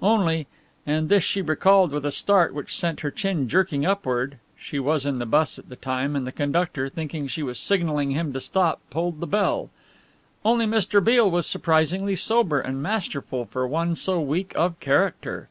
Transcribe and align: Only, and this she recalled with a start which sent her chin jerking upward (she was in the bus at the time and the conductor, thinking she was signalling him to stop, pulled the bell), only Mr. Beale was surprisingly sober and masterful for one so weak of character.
Only, 0.00 0.46
and 0.86 1.10
this 1.10 1.22
she 1.22 1.42
recalled 1.42 1.92
with 1.92 2.06
a 2.06 2.10
start 2.10 2.54
which 2.54 2.74
sent 2.74 3.00
her 3.00 3.10
chin 3.10 3.46
jerking 3.46 3.84
upward 3.84 4.38
(she 4.56 4.78
was 4.78 5.04
in 5.04 5.18
the 5.18 5.26
bus 5.26 5.58
at 5.58 5.68
the 5.68 5.76
time 5.76 6.16
and 6.16 6.26
the 6.26 6.32
conductor, 6.32 6.88
thinking 6.88 7.26
she 7.28 7.42
was 7.42 7.58
signalling 7.60 8.12
him 8.12 8.32
to 8.32 8.40
stop, 8.40 8.80
pulled 8.88 9.20
the 9.20 9.26
bell), 9.26 9.68
only 10.46 10.64
Mr. 10.64 11.04
Beale 11.04 11.30
was 11.30 11.46
surprisingly 11.46 12.16
sober 12.16 12.58
and 12.58 12.80
masterful 12.82 13.44
for 13.44 13.68
one 13.68 13.94
so 13.94 14.18
weak 14.18 14.54
of 14.56 14.80
character. 14.80 15.50